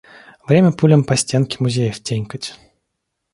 [0.47, 2.55] Время пулям по стенке музеев тенькать.